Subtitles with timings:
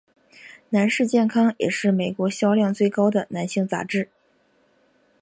[0.69, 4.09] 男士健康也是美国销量最高的男性杂志。